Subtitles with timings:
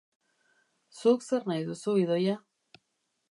[1.01, 2.35] Zuk zer nahi duzu, Idoia?